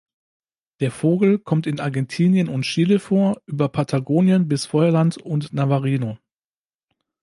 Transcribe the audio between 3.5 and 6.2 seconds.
Patagonien bis Feuerland und Navarino.